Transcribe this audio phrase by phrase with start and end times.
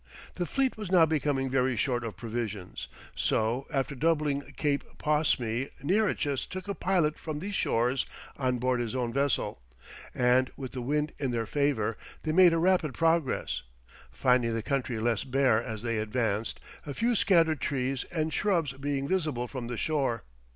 [0.33, 6.47] The fleet was now becoming very short of provisions; so after doubling Cape Posmi Nearchus
[6.49, 9.61] took a pilot from those shores on board his own vessel,
[10.15, 13.61] and with the wind in their favour they made rapid progress,
[14.11, 19.07] finding the country less bare as they advanced, a few scattered trees and shrubs being
[19.07, 20.23] visible from the shore.